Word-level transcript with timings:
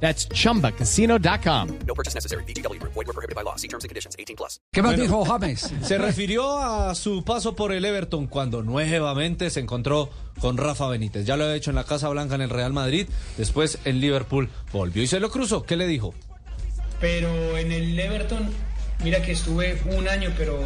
That's 0.00 0.28
chumbacasino.com. 0.28 1.78
No 1.86 1.94
purchase 1.94 2.14
necessary. 2.14 2.44
BGW. 2.44 2.80
Void 2.82 3.06
were 3.06 3.12
prohibited 3.12 3.34
by 3.34 3.42
law. 3.42 3.56
See 3.56 3.68
terms 3.68 3.84
and 3.84 3.88
conditions. 3.88 4.14
18 4.18 4.36
plus. 4.36 4.60
¿Qué 4.72 4.82
más 4.82 4.96
dijo 4.96 5.24
James? 5.24 5.72
Se 5.82 5.98
refirió 5.98 6.58
a 6.58 6.94
su 6.94 7.24
paso 7.24 7.56
por 7.56 7.72
el 7.72 7.84
Everton 7.84 8.26
cuando 8.26 8.62
nuevamente 8.62 9.50
se 9.50 9.60
encontró 9.60 10.10
con 10.40 10.56
Rafa 10.56 10.88
Benítez. 10.88 11.24
Ya 11.24 11.36
lo 11.36 11.44
había 11.44 11.56
hecho 11.56 11.70
en 11.70 11.76
la 11.76 11.84
Casa 11.84 12.08
Blanca 12.08 12.34
en 12.34 12.42
el 12.42 12.50
Real 12.50 12.72
Madrid, 12.72 13.08
después 13.36 13.78
en 13.84 14.00
Liverpool 14.00 14.50
volvió 14.72 15.02
y 15.02 15.06
se 15.06 15.20
lo 15.20 15.30
cruzó. 15.30 15.62
¿Qué 15.62 15.76
le 15.76 15.86
dijo? 15.86 16.14
Pero 17.00 17.56
en 17.56 17.72
el 17.72 17.98
Everton, 17.98 18.50
mira 19.02 19.22
que 19.22 19.32
estuve 19.32 19.80
un 19.86 20.08
año, 20.08 20.30
pero 20.36 20.58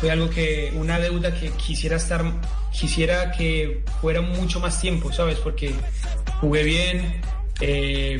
fue 0.00 0.10
algo 0.10 0.30
que, 0.30 0.72
una 0.76 0.98
deuda 0.98 1.34
que 1.34 1.50
quisiera 1.50 1.96
estar, 1.96 2.24
quisiera 2.72 3.32
que 3.32 3.84
fuera 4.00 4.20
mucho 4.20 4.60
más 4.60 4.80
tiempo, 4.80 5.12
¿sabes? 5.12 5.38
Porque 5.38 5.74
jugué 6.40 6.62
bien, 6.62 7.20
eh, 7.60 8.18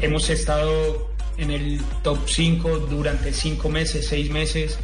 hemos 0.00 0.28
estado 0.30 1.10
en 1.38 1.50
el 1.50 1.80
top 2.02 2.18
5 2.26 2.78
durante 2.90 3.32
5 3.32 3.68
meses, 3.68 4.06
6 4.08 4.30
meses. 4.30 4.78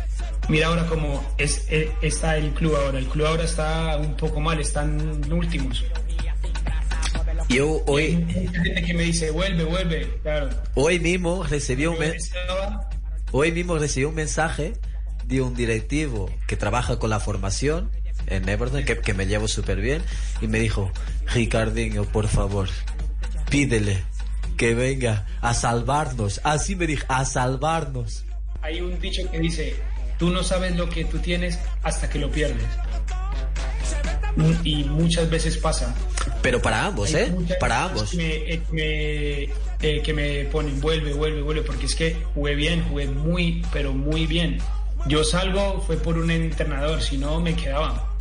Mira 0.48 0.68
ahora 0.68 0.86
cómo 0.86 1.24
es, 1.36 1.66
eh, 1.70 1.92
está 2.00 2.36
el 2.36 2.52
club 2.52 2.74
ahora. 2.76 2.98
El 2.98 3.06
club 3.06 3.26
ahora 3.26 3.44
está 3.44 3.96
un 3.98 4.16
poco 4.16 4.40
mal, 4.40 4.58
están 4.60 5.30
últimos. 5.32 5.84
Yo 7.48 7.76
Hay 7.76 7.82
hoy, 7.86 8.16
mucha 8.16 8.62
gente 8.62 8.82
que 8.82 8.94
me 8.94 9.02
dice, 9.04 9.30
vuelve, 9.30 9.64
vuelve. 9.64 10.18
Claro. 10.22 10.50
hoy 10.74 11.00
mismo 11.00 11.42
recibí 11.44 11.86
un, 11.86 11.96
hoy 13.32 13.52
mismo 13.52 13.78
recibí 13.78 14.04
un 14.04 14.14
mensaje 14.14 14.74
de 15.24 15.40
un 15.40 15.54
directivo 15.54 16.30
que 16.46 16.56
trabaja 16.56 16.98
con 16.98 17.10
la 17.10 17.20
formación 17.20 17.90
en 18.26 18.48
Everton, 18.48 18.84
que, 18.84 18.98
que 18.98 19.14
me 19.14 19.26
llevo 19.26 19.48
súper 19.48 19.80
bien, 19.80 20.02
y 20.40 20.46
me 20.46 20.58
dijo, 20.58 20.90
Ricardinho, 21.32 22.04
por 22.04 22.28
favor, 22.28 22.68
pídele 23.50 24.02
que 24.56 24.74
venga 24.74 25.26
a 25.40 25.54
salvarnos. 25.54 26.40
Así 26.44 26.76
me 26.76 26.86
dijo, 26.86 27.04
a 27.08 27.24
salvarnos. 27.24 28.24
Hay 28.62 28.80
un 28.80 28.98
dicho 29.00 29.22
que 29.30 29.38
dice, 29.38 29.76
tú 30.18 30.30
no 30.30 30.42
sabes 30.42 30.76
lo 30.76 30.88
que 30.88 31.04
tú 31.04 31.18
tienes 31.18 31.58
hasta 31.82 32.08
que 32.08 32.18
lo 32.18 32.30
pierdes. 32.30 32.66
Y 34.62 34.84
muchas 34.84 35.28
veces 35.30 35.56
pasa. 35.56 35.94
Pero 36.42 36.62
para 36.62 36.84
ambos, 36.86 37.12
Hay 37.14 37.22
¿eh? 37.22 37.56
Para 37.58 37.84
ambos. 37.84 38.10
Que 38.10 38.16
me, 38.16 38.34
eh, 38.34 38.62
me- 38.70 39.42
eh, 39.80 40.02
que 40.02 40.12
me 40.12 40.44
ponen, 40.44 40.80
vuelve, 40.80 41.12
vuelve, 41.12 41.40
vuelve, 41.42 41.62
porque 41.62 41.86
es 41.86 41.94
que 41.94 42.16
jugué 42.34 42.54
bien, 42.54 42.84
jugué 42.88 43.06
muy, 43.06 43.64
pero 43.72 43.92
muy 43.92 44.26
bien. 44.26 44.58
Yo 45.06 45.24
salgo, 45.24 45.80
fue 45.86 45.96
por 45.96 46.18
un 46.18 46.30
entrenador, 46.30 47.00
si 47.02 47.16
no 47.18 47.40
me 47.40 47.54
quedaba. 47.54 48.14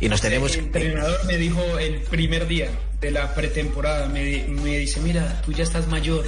Y 0.00 0.08
nos 0.08 0.20
tenemos... 0.20 0.54
El 0.56 0.64
entrenador 0.64 1.24
me 1.26 1.36
dijo 1.36 1.60
el 1.78 2.00
primer 2.02 2.46
día 2.48 2.68
de 3.02 3.10
la 3.10 3.34
pretemporada, 3.34 4.06
me, 4.08 4.44
me 4.48 4.78
dice, 4.78 5.00
mira, 5.00 5.42
tú 5.44 5.52
ya 5.52 5.64
estás 5.64 5.88
mayor. 5.88 6.24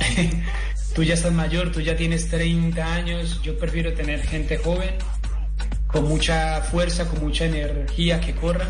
tú 0.94 1.02
ya 1.04 1.14
estás 1.14 1.32
mayor, 1.32 1.70
tú 1.70 1.80
ya 1.82 1.94
tienes 1.94 2.28
30 2.30 2.94
años, 2.94 3.40
yo 3.42 3.56
prefiero 3.58 3.92
tener 3.92 4.20
gente 4.22 4.56
joven, 4.58 4.90
con 5.86 6.08
mucha 6.08 6.62
fuerza, 6.62 7.06
con 7.06 7.20
mucha 7.20 7.44
energía 7.44 8.18
que 8.20 8.34
corra. 8.34 8.66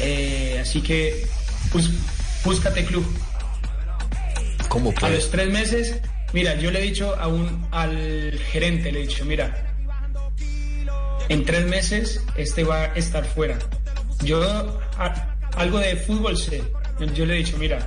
Eh, 0.00 0.58
así 0.60 0.80
que 0.80 1.26
bus- 1.72 1.92
búscate 2.44 2.84
club. 2.86 3.06
¿Cómo 4.68 4.94
A 5.02 5.10
los 5.10 5.30
tres 5.30 5.50
meses, 5.52 6.00
mira, 6.32 6.54
yo 6.54 6.70
le 6.70 6.78
he 6.80 6.82
dicho 6.82 7.14
a 7.16 7.28
un, 7.28 7.66
al 7.70 8.38
gerente, 8.50 8.90
le 8.90 9.00
he 9.00 9.06
dicho, 9.06 9.24
mira, 9.26 9.74
en 11.28 11.44
tres 11.44 11.66
meses 11.66 12.22
este 12.36 12.64
va 12.64 12.84
a 12.84 12.86
estar 12.94 13.24
fuera. 13.26 13.58
Yo 14.24 14.42
a- 14.96 15.31
algo 15.56 15.78
de 15.78 15.96
fútbol 15.96 16.36
sé. 16.36 16.62
Yo 17.14 17.26
le 17.26 17.34
he 17.34 17.38
dicho, 17.38 17.56
mira, 17.58 17.78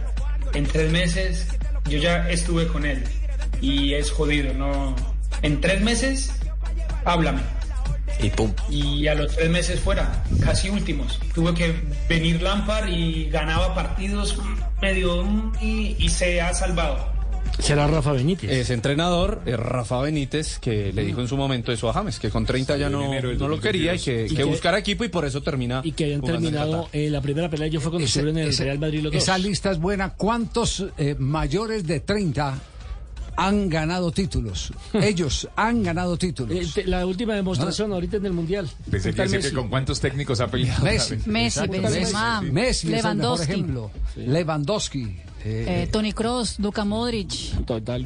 en 0.53 0.65
tres 0.65 0.91
meses 0.91 1.47
yo 1.89 1.97
ya 1.97 2.29
estuve 2.29 2.67
con 2.67 2.85
él 2.85 3.03
y 3.61 3.93
es 3.93 4.11
jodido, 4.11 4.53
no. 4.53 4.95
En 5.41 5.61
tres 5.61 5.81
meses, 5.81 6.31
háblame. 7.03 7.41
Y 8.19 8.29
pum. 8.29 8.53
Y 8.69 9.07
a 9.07 9.15
los 9.15 9.35
tres 9.35 9.49
meses 9.49 9.79
fuera, 9.79 10.23
casi 10.43 10.69
últimos. 10.69 11.19
Tuvo 11.33 11.53
que 11.53 11.75
venir 12.07 12.41
Lampard 12.41 12.87
y 12.89 13.25
ganaba 13.29 13.75
partidos 13.75 14.37
medio 14.81 15.51
y, 15.61 15.95
y 15.99 16.09
se 16.09 16.41
ha 16.41 16.53
salvado. 16.53 17.14
Será 17.59 17.88
Rafa 17.88 18.11
Benítez. 18.11 18.51
Es 18.51 18.69
entrenador, 18.69 19.41
es 19.45 19.57
Rafa 19.57 20.01
Benítez, 20.01 20.59
que 20.59 20.91
le 20.93 21.03
dijo 21.03 21.21
en 21.21 21.27
su 21.27 21.38
momento 21.38 21.71
eso 21.71 21.89
a 21.89 21.93
James, 21.93 22.19
que 22.19 22.29
con 22.29 22.45
30 22.45 22.77
ya 22.77 22.89
no, 22.89 23.09
no 23.38 23.47
lo 23.47 23.59
quería 23.59 23.95
y 23.95 23.99
que, 23.99 24.25
Y 24.25 24.29
que 24.29 24.35
que- 24.35 24.43
buscara 24.43 24.77
equipo 24.77 25.03
y 25.03 25.09
por 25.09 25.25
eso 25.25 25.41
termina. 25.41 25.81
y 25.83 25.93
que 25.93 26.13
en 26.13 26.21
terminado 26.21 26.89
eh, 26.93 27.09
la 27.09 27.21
primera 27.21 27.49
pelea. 27.49 27.67
Yo 27.67 27.79
fue 27.79 27.91
cuando 27.91 28.05
Ese- 28.05 28.19
estuvieron 28.19 28.38
en 28.39 28.43
el 28.45 28.49
ese- 28.51 28.63
Real 28.66 28.79
Madrid 28.79 29.01
los 29.03 29.13
dos. 29.13 29.23
Esa 29.23 29.38
lista 29.38 29.71
es 29.71 29.79
buena. 29.79 30.09
¿Cuántos 30.13 30.85
eh, 30.97 31.16
mayores 31.17 31.88
de 31.88 32.01
30 32.01 32.59
han 33.38 33.69
ganado 33.69 34.11
títulos? 34.11 34.72
Ellos 34.93 35.47
han 35.55 35.81
ganado 35.81 36.16
Eh, 36.16 36.17
títulos. 36.17 36.73
te- 36.73 36.85
la 36.85 37.05
última 37.05 37.35
demostración 37.35 37.91
ahorita 37.93 38.17
en 38.17 38.25
el 38.27 38.33
Mundial. 38.33 38.69
Pensé 38.91 39.09
¿Qué 39.09 39.13
que 39.13 39.17
tal 39.17 39.25
decía 39.27 39.39
que 39.39 39.43
Messi? 39.45 39.55
con 39.55 39.69
cuántos 39.69 39.99
técnicos 40.01 40.39
ha 40.41 40.47
peleado. 40.47 40.83
Messi. 40.83 41.16
Messi, 41.25 41.59
Exacto. 41.61 41.81
Benzema, 41.81 42.41
Messi 42.41 42.93
es 42.93 43.03
el 43.05 43.16
mejor 43.16 43.41
ejemplo. 43.41 43.91
Lewandowski. 44.17 45.16
Eh, 45.47 45.83
eh, 45.83 45.89
Tony 45.91 46.11
Kroos, 46.11 46.57
Luka 46.59 46.83
Modric. 46.85 47.29
Total. 47.66 48.03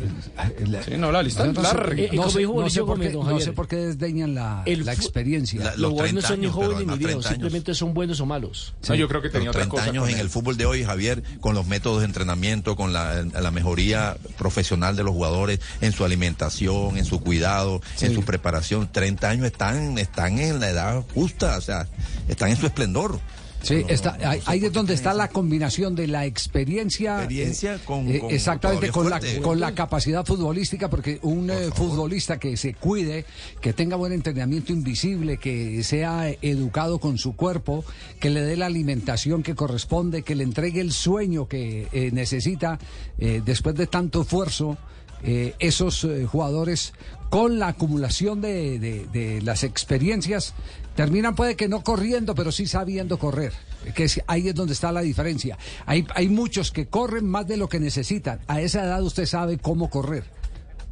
la- 0.67 0.83
Sí, 0.83 0.91
no, 0.97 1.11
la 1.11 1.23
lista 1.23 1.45
no 1.45 1.61
larga. 1.61 1.95
Eh, 1.95 2.09
no 2.11 2.23
como 2.23 2.29
sé- 2.31 2.39
dijo 2.39 2.51
no 2.51 2.69
sé 2.69 2.81
Mauricio 2.81 2.85
por 2.85 2.99
qué- 2.99 3.09
no 3.13 3.39
sé 3.39 3.51
por 3.53 3.67
qué 3.69 3.75
desdeñan 3.77 4.35
la, 4.35 4.63
El 4.65 4.85
la 4.85 4.91
experiencia. 4.93 5.59
La- 5.59 5.71
Los 5.71 5.79
Los 5.79 5.91
buenos 5.93 6.09
30 6.25 6.27
son 6.27 6.41
ni 6.41 6.47
jóvenes 6.47 6.79
ni 6.79 6.85
viejos, 6.85 6.97
30 6.99 7.11
años. 7.13 7.25
simplemente 7.27 7.73
son 7.75 7.93
buenos 7.93 8.19
o 8.19 8.25
malos. 8.25 8.73
No, 8.89 8.95
yo 8.95 9.07
creo 9.07 9.21
que 9.21 9.29
tenía 9.29 9.51
Pero 9.51 9.51
otra 9.51 9.61
30 9.61 9.77
cosa. 9.77 9.89
años 9.89 10.09
en 10.09 10.15
él. 10.15 10.21
el 10.21 10.29
fútbol 10.29 10.57
de 10.57 10.65
hoy, 10.65 10.83
Javier, 10.83 11.23
con 11.39 11.55
los 11.55 11.65
métodos 11.65 11.99
de 11.99 12.05
entrenamiento, 12.05 12.75
con 12.75 12.91
la, 12.91 13.23
la 13.23 13.51
mejoría 13.51 14.17
profesional 14.37 14.95
de 14.97 15.03
los 15.03 15.13
jugadores 15.13 15.59
en 15.79 15.93
su 15.93 16.03
alimentación, 16.03 16.97
en 16.97 17.05
su 17.05 17.21
cuidado, 17.21 17.81
en 18.01 18.13
su 18.13 18.23
preparación. 18.23 18.89
30 18.91 19.29
años 19.29 19.45
están, 19.45 19.97
están 19.97 20.39
en 20.39 20.59
la 20.59 20.69
edad 20.69 21.03
justa, 21.13 21.57
o 21.57 21.61
sea, 21.61 21.87
están 22.27 22.49
en 22.49 22.57
su 22.57 22.65
esplendor. 22.65 23.19
Sí, 23.61 23.83
No, 23.83 23.89
está, 23.89 24.11
no, 24.17 24.17
por 24.45 24.53
es 24.55 24.61
qué 24.61 24.69
donde 24.69 24.93
está 24.93 25.13
la 25.13 25.27
combinación 25.27 25.95
de 25.95 26.07
la 26.07 26.25
experiencia. 26.25 27.17
Experiencia 27.17 27.77
con- 27.85 28.05
con- 28.19 28.31
exactamente, 28.31 28.89
con 28.89 29.09
la, 29.09 29.19
con 29.41 29.59
la 29.59 29.75
capacidad 29.75 30.25
futbolística, 30.25 30.89
porque 30.89 31.19
un 31.23 31.49
eh, 31.49 31.69
futbolista 31.73 32.39
que 32.39 32.55
se 32.57 32.73
cuide, 32.73 33.25
que 33.61 33.73
tenga 33.73 33.95
buen 33.97 34.13
entrenamiento 34.13 34.71
invisible, 34.73 35.37
que 35.37 35.83
sea 35.83 36.29
educado 36.41 36.99
con 36.99 37.17
su 37.17 37.35
cuerpo, 37.35 37.83
que 38.19 38.29
le 38.29 38.41
dé 38.41 38.55
la 38.55 38.67
alimentación 38.67 39.43
que 39.43 39.55
corresponde, 39.55 40.23
que 40.23 40.35
le 40.35 40.43
entregue 40.43 40.81
el 40.81 40.91
sueño 40.91 41.47
que 41.47 41.87
eh, 41.91 42.11
necesita 42.13 42.79
eh, 43.17 43.41
después 43.43 43.75
de 43.75 43.87
tanto 43.87 44.21
esfuerzo. 44.21 44.77
Eh, 45.23 45.53
esos 45.59 46.03
eh, 46.03 46.25
jugadores 46.25 46.93
con 47.29 47.59
la 47.59 47.67
acumulación 47.69 48.41
de, 48.41 48.79
de- 48.79 49.41
las 49.41 49.63
experiencias 49.63 50.53
terminan 50.95 51.35
puede 51.35 51.55
que 51.55 51.67
no 51.67 51.83
corriendo, 51.83 52.33
pero 52.35 52.51
sí 52.51 52.65
sabiendo 52.67 53.19
correr. 53.19 53.53
Que 53.95 54.05
es- 54.05 54.21
ahí 54.27 54.47
es 54.49 54.55
donde 54.55 54.73
está 54.73 54.91
la 54.91 55.01
diferencia. 55.01 55.57
Hay, 55.85 56.05
hay 56.15 56.27
muchos 56.27 56.71
que 56.71 56.87
corren 56.87 57.27
más 57.27 57.47
de 57.47 57.57
lo 57.57 57.69
que 57.69 57.79
necesitan. 57.79 58.39
A 58.47 58.61
esa 58.61 58.83
edad 58.83 59.01
usted 59.03 59.25
sabe 59.25 59.57
cómo 59.57 59.89
correr, 59.89 60.23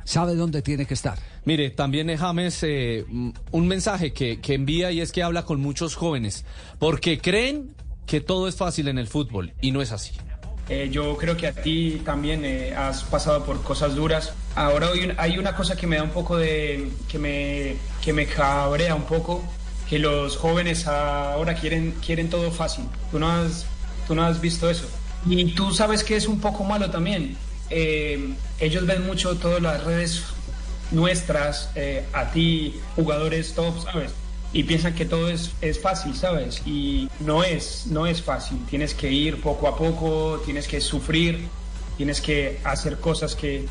sabe 0.06 0.36
dónde 0.36 0.62
tiene 0.62 0.86
que 0.86 0.94
estar. 0.94 1.18
Mire, 1.46 1.70
también 1.72 2.10
eh, 2.10 2.18
James, 2.18 2.64
mm, 3.08 3.30
un 3.52 3.68
mensaje 3.68 4.14
que, 4.14 4.40
que 4.40 4.54
envía 4.54 4.92
y 4.92 5.02
es 5.02 5.12
que 5.12 5.24
habla 5.24 5.44
con 5.44 5.60
muchos 5.60 5.96
jóvenes, 5.96 6.46
porque 6.80 7.20
creen 7.20 7.74
que 8.06 8.22
todo 8.22 8.48
es 8.48 8.56
fácil 8.56 8.88
en 8.88 8.98
el 9.00 9.08
fútbol 9.08 9.54
y 9.62 9.72
no 9.72 9.82
es 9.82 9.92
así. 9.92 10.12
Eh, 10.70 10.90
yo 10.92 11.16
creo 11.18 11.38
que 11.38 11.48
a 11.48 11.54
ti 11.54 12.02
también 12.04 12.44
eh, 12.44 12.74
has 12.76 13.04
pasado 13.04 13.46
por 13.46 13.64
cosas 13.64 13.96
duras. 13.96 14.34
Ahora 14.56 14.88
hay, 14.94 15.06
un- 15.06 15.14
hay 15.18 15.38
una 15.38 15.56
cosa 15.56 15.76
que 15.78 15.88
me 15.88 15.96
da 15.98 16.04
un 16.04 16.10
poco 16.10 16.36
de... 16.38 16.90
que 17.08 17.18
me, 17.20 17.76
que 18.04 18.12
me 18.14 18.26
cabrea 18.26 18.94
un 18.96 19.04
poco, 19.04 19.44
que 19.90 19.98
los 20.00 20.36
jóvenes 20.36 20.86
ahora 20.88 21.54
quieren, 21.56 21.94
quieren 22.06 22.30
todo 22.30 22.52
fácil. 22.52 22.84
Tú 23.12 23.20
no, 23.20 23.32
has, 23.32 23.66
tú 24.08 24.16
no 24.16 24.24
has 24.26 24.42
visto 24.42 24.70
eso. 24.70 24.86
Y 25.26 25.54
tú 25.54 25.74
sabes 25.74 26.04
que 26.04 26.16
es 26.18 26.28
un 26.28 26.40
poco 26.42 26.64
malo 26.66 26.90
también. 26.92 27.38
Eh, 27.70 28.34
ellos 28.60 28.86
ven 28.86 29.06
mucho 29.08 29.36
todas 29.36 29.62
las 29.62 29.84
redes 29.84 30.24
nuestras, 30.92 31.70
a 32.14 32.32
ti, 32.32 32.76
jugadores 32.96 33.54
top, 33.54 33.74
¿sabes? 33.84 34.12
Y 34.54 34.64
piensan 34.64 34.96
que 34.96 35.06
todo 35.06 35.30
es, 35.30 35.52
es 35.62 35.80
fácil, 35.80 36.16
¿sabes? 36.16 36.62
Y 36.66 37.10
no 37.20 37.44
es, 37.44 37.88
no 37.88 38.08
es 38.08 38.22
fácil. 38.22 38.58
Tienes 38.70 38.94
que 38.94 39.12
ir 39.12 39.42
poco 39.42 39.68
a 39.68 39.76
poco, 39.78 40.42
tienes 40.46 40.68
que 40.68 40.80
sufrir, 40.82 41.48
tienes 41.98 42.22
que 42.22 42.60
hacer 42.64 42.98
cosas 43.00 43.36
que, 43.36 43.66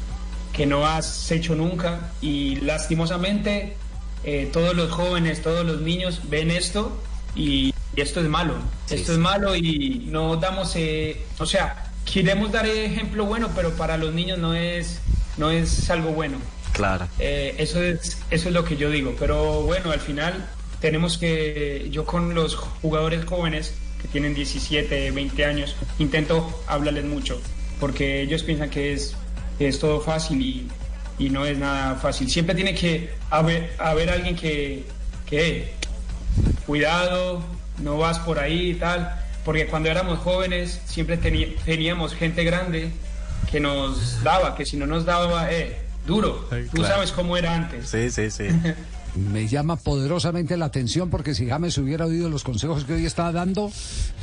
que 0.52 0.66
no 0.66 0.86
has 0.86 1.30
hecho 1.30 1.54
nunca 1.54 2.12
y 2.20 2.56
lastimosamente 2.56 3.76
eh, 4.24 4.50
todos 4.52 4.74
los 4.74 4.90
jóvenes, 4.90 5.42
todos 5.42 5.64
los 5.64 5.80
niños 5.80 6.22
ven 6.28 6.50
esto 6.50 7.00
y, 7.34 7.74
y 7.94 8.00
esto 8.00 8.20
es 8.20 8.28
malo. 8.28 8.54
esto 8.90 9.12
es 9.12 9.18
malo 9.18 9.54
y 9.54 10.06
no 10.08 10.36
damos, 10.36 10.74
eh, 10.76 11.24
o 11.38 11.46
sea, 11.46 11.90
queremos 12.10 12.52
dar 12.52 12.66
ejemplo 12.66 13.24
bueno, 13.24 13.50
pero 13.54 13.72
para 13.72 13.96
los 13.96 14.12
niños 14.14 14.38
no 14.38 14.54
es, 14.54 15.00
no 15.36 15.50
es 15.50 15.88
algo 15.90 16.10
bueno. 16.10 16.38
Claro. 16.72 17.08
Eh, 17.18 17.54
eso, 17.58 17.82
es, 17.82 18.18
eso 18.30 18.48
es 18.48 18.54
lo 18.54 18.64
que 18.64 18.76
yo 18.76 18.90
digo. 18.90 19.14
Pero 19.18 19.62
bueno, 19.62 19.92
al 19.92 20.00
final 20.00 20.46
tenemos 20.80 21.18
que, 21.18 21.88
yo 21.90 22.04
con 22.04 22.34
los 22.34 22.56
jugadores 22.56 23.24
jóvenes 23.24 23.74
que 24.00 24.08
tienen 24.08 24.34
17, 24.34 25.10
20 25.10 25.44
años, 25.44 25.76
intento 25.98 26.62
hablarles 26.66 27.04
mucho, 27.04 27.40
porque 27.80 28.22
ellos 28.22 28.42
piensan 28.42 28.70
que 28.70 28.92
es, 28.92 29.14
que 29.58 29.68
es 29.68 29.78
todo 29.78 30.00
fácil 30.00 30.40
y, 30.40 30.68
y 31.18 31.30
no 31.30 31.46
es 31.46 31.58
nada 31.58 31.96
fácil. 31.96 32.28
Siempre 32.30 32.54
tiene 32.54 32.74
que 32.74 33.10
haber, 33.30 33.74
haber 33.78 34.10
alguien 34.10 34.36
que, 34.36 34.84
que, 35.28 35.72
cuidado, 36.66 37.42
no 37.78 37.98
vas 37.98 38.18
por 38.18 38.38
ahí 38.38 38.70
y 38.70 38.74
tal, 38.74 39.20
porque 39.44 39.66
cuando 39.66 39.88
éramos 39.88 40.18
jóvenes 40.18 40.80
siempre 40.86 41.16
teníamos 41.16 42.14
gente 42.14 42.44
grande 42.44 42.90
que 43.50 43.60
nos 43.60 44.22
daba, 44.22 44.56
que 44.56 44.66
si 44.66 44.76
no 44.76 44.86
nos 44.86 45.04
daba, 45.04 45.50
eh, 45.52 45.78
duro. 46.06 46.48
Tú 46.70 46.78
claro. 46.82 46.94
sabes 46.94 47.12
cómo 47.12 47.36
era 47.36 47.54
antes. 47.54 47.88
Sí, 47.88 48.10
sí, 48.10 48.30
sí. 48.30 48.48
Me 49.16 49.48
llama 49.48 49.76
poderosamente 49.76 50.56
la 50.56 50.66
atención 50.66 51.08
porque 51.10 51.34
si 51.34 51.46
James 51.48 51.76
hubiera 51.78 52.04
oído 52.06 52.28
los 52.28 52.44
consejos 52.44 52.84
que 52.84 52.94
hoy 52.94 53.06
está 53.06 53.32
dando, 53.32 53.70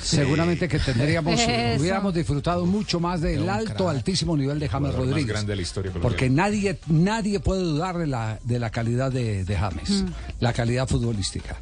seguramente 0.02 0.68
que 0.68 0.80
tendríamos, 0.80 1.40
Eso. 1.40 1.82
hubiéramos 1.82 2.14
disfrutado 2.14 2.66
mucho 2.66 3.00
más 3.00 3.22
del 3.22 3.50
alto, 3.50 3.90
altísimo 3.90 4.38
nivel 4.38 4.60
de 4.60 4.70
James 4.70 4.92
Jugador 4.92 5.06
más 5.06 5.10
Rodríguez. 5.12 5.34
grande 5.34 5.52
de 5.52 5.56
la 5.56 5.62
historia 5.62 5.92
colombiana. 5.92 6.10
porque 6.10 6.30
nadie, 6.30 6.80
nadie 6.88 7.40
puede 7.40 7.62
dudar 7.62 7.98
de 7.98 8.08
la, 8.08 8.40
de 8.44 8.60
la 8.60 8.70
calidad 8.70 9.12
de, 9.12 9.44
de 9.46 9.56
James, 9.58 10.04
la 10.40 10.54
calidad 10.54 10.88
futbolística. 10.88 11.58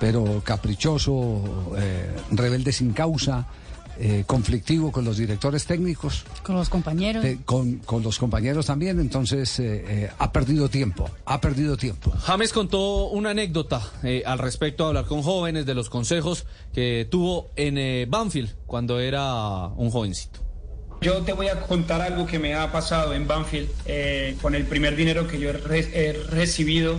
Pero 0.00 0.42
caprichoso, 0.44 1.74
eh, 1.78 2.10
rebelde 2.32 2.72
sin 2.72 2.92
causa, 2.92 3.46
eh, 3.98 4.24
conflictivo 4.26 4.90
con 4.92 5.04
los 5.04 5.16
directores 5.16 5.64
técnicos. 5.66 6.24
Con 6.42 6.56
los 6.56 6.68
compañeros. 6.68 7.24
eh, 7.24 7.38
con, 7.44 7.76
con 7.78 8.02
los 8.02 8.18
compañeros 8.18 8.66
también, 8.66 8.98
entonces 9.00 9.58
eh, 9.60 9.84
eh, 9.88 10.10
ha 10.18 10.32
perdido 10.32 10.68
tiempo, 10.68 11.08
ha 11.24 11.40
perdido 11.40 11.76
tiempo. 11.76 12.10
James 12.20 12.52
contó 12.52 13.08
una 13.08 13.30
anécdota 13.30 13.82
eh, 14.02 14.22
al 14.26 14.38
respecto 14.38 14.84
de 14.84 14.88
hablar 14.88 15.06
con 15.06 15.22
jóvenes, 15.22 15.66
de 15.66 15.74
los 15.74 15.90
consejos 15.90 16.46
que 16.72 17.06
tuvo 17.10 17.50
en 17.56 17.78
eh, 17.78 18.06
Banfield 18.08 18.50
cuando 18.66 19.00
era 19.00 19.68
un 19.76 19.90
jovencito. 19.90 20.40
Yo 21.00 21.22
te 21.22 21.32
voy 21.34 21.48
a 21.48 21.60
contar 21.60 22.00
algo 22.00 22.24
que 22.26 22.38
me 22.38 22.54
ha 22.54 22.72
pasado 22.72 23.12
en 23.14 23.26
Banfield 23.26 23.68
eh, 23.84 24.36
con 24.40 24.54
el 24.54 24.64
primer 24.64 24.96
dinero 24.96 25.26
que 25.28 25.38
yo 25.38 25.50
he, 25.50 25.52
re- 25.52 25.90
he 25.92 26.12
recibido. 26.30 26.98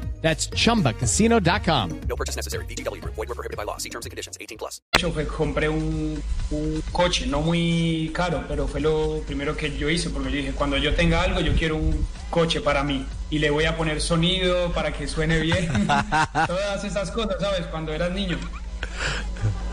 That's 0.21 0.49
chumbacasino.com. 0.49 2.01
No 2.07 2.15
purchase 2.15 2.35
necessary. 2.35 2.65
VGW 2.65 3.01
Group. 3.01 3.15
Void 3.15 3.29
were 3.29 3.35
prohibited 3.35 3.57
by 3.57 3.63
law. 3.63 3.77
See 3.77 3.89
terms 3.89 4.05
and 4.05 4.11
conditions. 4.11 4.37
18 4.39 4.57
plus. 4.57 4.81
hecho 4.93 5.11
fue 5.11 5.25
compré 5.25 5.67
un, 5.67 6.21
un 6.51 6.83
coche, 6.91 7.25
no 7.25 7.41
muy 7.41 8.11
caro, 8.13 8.43
pero 8.47 8.67
fue 8.67 8.81
lo 8.81 9.21
primero 9.25 9.57
que 9.57 9.75
yo 9.75 9.89
hice, 9.89 10.09
porque 10.11 10.29
yo 10.29 10.37
dije, 10.37 10.51
cuando 10.51 10.77
yo 10.77 10.93
tenga 10.93 11.23
algo, 11.23 11.39
yo 11.39 11.53
quiero 11.53 11.75
un 11.77 12.05
coche 12.29 12.61
para 12.61 12.83
mí. 12.83 13.05
Y 13.31 13.39
le 13.39 13.49
voy 13.49 13.65
a 13.65 13.75
poner 13.77 13.99
sonido 14.01 14.71
para 14.73 14.93
que 14.93 15.07
suene 15.07 15.39
bien. 15.39 15.67
Todas 16.47 16.83
esas 16.83 17.09
cosas, 17.11 17.37
¿sabes? 17.39 17.65
Cuando 17.67 17.93
eras 17.93 18.11
niño. 18.11 18.37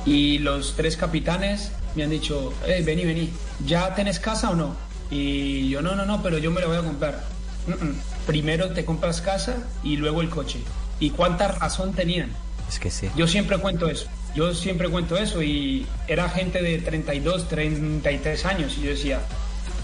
Y 0.06 0.39
los 0.39 0.75
tres 0.77 0.97
capitanes 0.97 1.73
me 1.95 2.05
han 2.05 2.11
dicho, 2.11 2.55
hey, 2.65 2.83
vení, 2.85 3.05
vení, 3.05 3.31
¿ya 3.67 3.95
tenés 3.95 4.19
casa 4.19 4.50
o 4.50 4.55
no? 4.55 4.77
Y 5.11 5.69
yo, 5.69 5.83
no, 5.83 5.95
no, 5.95 6.06
no, 6.06 6.23
pero 6.23 6.39
yo 6.39 6.50
me 6.50 6.61
la 6.61 6.69
voy 6.69 6.77
a 6.77 6.83
comprar. 6.83 7.38
"Mm, 7.67 7.73
mm. 7.73 7.95
Primero 8.27 8.71
te 8.71 8.85
compras 8.85 9.21
casa 9.21 9.57
y 9.83 9.97
luego 9.97 10.21
el 10.21 10.31
coche. 10.31 10.61
¿Y 11.01 11.11
cuánta 11.11 11.49
razón 11.49 11.93
tenían? 11.93 12.31
Es 12.69 12.79
que 12.79 12.91
sí. 12.91 13.09
Yo 13.17 13.27
siempre 13.27 13.59
cuento 13.59 13.89
eso. 13.89 14.07
Yo 14.35 14.55
siempre 14.55 14.89
cuento 14.89 15.17
eso 15.17 15.43
y 15.43 15.87
era 16.07 16.29
gente 16.29 16.63
de 16.63 16.79
32, 16.79 17.49
33 17.49 18.45
años 18.45 18.77
y 18.79 18.83
yo 18.83 18.91
decía, 18.91 19.21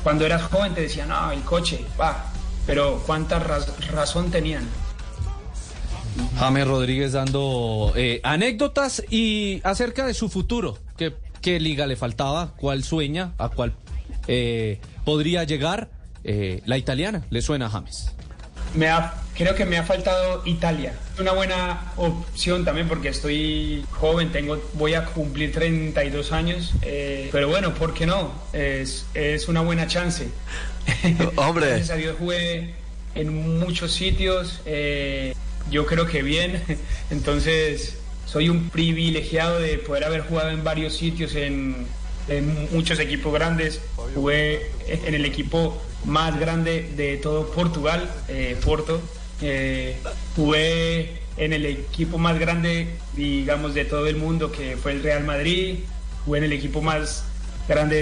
cuando 0.02 0.26
eras 0.26 0.42
joven 0.42 0.74
te 0.74 0.82
decía, 0.82 1.06
no, 1.06 1.30
el 1.30 1.40
coche, 1.42 1.84
va, 2.00 2.26
pero 2.66 3.02
cuánta 3.06 3.40
raz- 3.40 3.74
razón 3.90 4.30
tenían. 4.30 4.68
James 6.38 6.66
Rodríguez 6.66 7.12
dando 7.12 7.92
eh, 7.96 8.20
anécdotas 8.22 9.02
y 9.10 9.60
acerca 9.64 10.06
de 10.06 10.14
su 10.14 10.28
futuro. 10.28 10.78
¿Qué, 10.96 11.14
qué 11.40 11.58
liga 11.58 11.86
le 11.86 11.96
faltaba? 11.96 12.52
¿Cuál 12.56 12.84
sueña? 12.84 13.32
¿A 13.38 13.48
cuál 13.48 13.72
eh, 14.28 14.78
podría 15.04 15.44
llegar? 15.44 15.88
Eh, 16.24 16.62
la 16.66 16.78
italiana, 16.78 17.24
¿le 17.30 17.42
suena 17.42 17.66
a 17.66 17.70
James? 17.70 18.10
Me 18.74 18.88
ha- 18.88 19.14
creo 19.36 19.54
que 19.54 19.64
me 19.64 19.76
ha 19.78 19.84
faltado 19.84 20.42
Italia. 20.46 20.94
Una 21.20 21.32
buena 21.32 21.92
opción 21.96 22.64
también 22.64 22.88
porque 22.88 23.08
estoy 23.10 23.84
joven, 23.92 24.32
tengo, 24.32 24.60
voy 24.72 24.94
a 24.94 25.04
cumplir 25.04 25.52
32 25.52 26.32
años, 26.32 26.72
eh, 26.82 27.28
pero 27.30 27.48
bueno, 27.48 27.72
¿por 27.74 27.94
qué 27.94 28.06
no? 28.06 28.32
Es, 28.52 29.06
es 29.14 29.46
una 29.48 29.60
buena 29.60 29.86
chance. 29.86 30.28
Hombre. 31.36 31.66
Gracias 31.68 31.90
a 31.90 31.96
Dios 31.96 32.16
jugué 32.18 32.74
en 33.14 33.58
muchos 33.60 33.92
sitios, 33.92 34.60
eh, 34.66 35.34
yo 35.70 35.86
creo 35.86 36.06
que 36.06 36.22
bien, 36.22 36.60
entonces 37.10 37.98
soy 38.26 38.48
un 38.48 38.70
privilegiado 38.70 39.60
de 39.60 39.78
poder 39.78 40.04
haber 40.04 40.22
jugado 40.22 40.50
en 40.50 40.64
varios 40.64 40.96
sitios, 40.96 41.36
en, 41.36 41.86
muchos 42.72 42.98
equipos 42.98 43.32
grandes. 43.32 43.80
Jugué 44.14 44.70
en 44.88 45.14
el 45.14 45.24
equipo 45.24 45.80
más 46.04 46.38
grande 46.38 46.90
de 46.96 47.16
todo 47.16 47.50
Portugal, 47.50 48.10
eh, 48.28 48.56
Porto. 48.64 49.00
Eh, 49.40 49.96
jugué 50.36 51.18
en 51.36 51.52
el 51.52 51.66
equipo 51.66 52.18
más 52.18 52.38
grande, 52.38 52.96
digamos, 53.14 53.74
de 53.74 53.84
todo 53.84 54.06
el 54.06 54.16
mundo, 54.16 54.52
que 54.52 54.76
fue 54.76 54.92
el 54.92 55.02
Real 55.02 55.24
Madrid. 55.24 55.80
Jugué 56.24 56.38
en 56.38 56.44
el 56.44 56.52
equipo 56.52 56.80
más 56.80 57.24
grande 57.68 58.00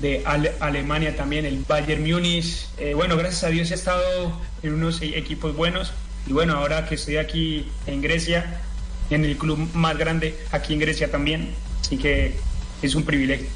de, 0.00 0.08
de 0.18 0.22
Ale- 0.24 0.52
Alemania 0.60 1.14
también, 1.16 1.44
el 1.44 1.64
Bayern 1.68 2.02
Múnich. 2.08 2.66
Eh, 2.78 2.94
bueno, 2.94 3.16
gracias 3.16 3.44
a 3.44 3.48
Dios 3.48 3.70
he 3.70 3.74
estado 3.74 4.32
en 4.62 4.74
unos 4.74 5.02
e- 5.02 5.18
equipos 5.18 5.54
buenos. 5.54 5.92
Y 6.26 6.32
bueno, 6.32 6.56
ahora 6.56 6.86
que 6.88 6.94
estoy 6.96 7.16
aquí 7.16 7.68
en 7.86 8.02
Grecia, 8.02 8.60
en 9.10 9.24
el 9.24 9.36
club 9.36 9.58
más 9.74 9.96
grande 9.96 10.34
aquí 10.50 10.74
en 10.74 10.80
Grecia 10.80 11.10
también. 11.10 11.50
Así 11.80 11.96
que 11.96 12.34
es 12.82 12.94
un 12.94 13.02
privilegio. 13.02 13.48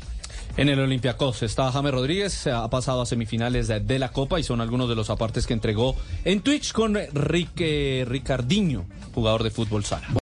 En 0.57 0.69
el 0.69 0.79
Olympiacos 0.81 1.43
está 1.43 1.73
James 1.73 1.93
Rodríguez, 1.93 2.33
se 2.33 2.51
ha 2.51 2.69
pasado 2.69 3.01
a 3.01 3.07
semifinales 3.07 3.69
de, 3.69 3.81
de 3.81 3.99
la 3.99 4.13
Copa 4.13 4.39
y 4.39 4.43
son 4.43 4.61
algunos 4.61 4.89
de 4.89 4.95
los 4.95 5.09
apartes 5.09 5.47
que 5.47 5.55
entregó 5.55 5.97
en 6.25 6.43
Twitch 6.43 6.73
con 6.73 6.99
Rick, 7.15 7.53
eh, 7.61 8.05
Ricardinho, 8.07 8.85
jugador 9.15 9.45
de 9.45 9.51
fútbol 9.51 9.85
sala. 9.85 10.22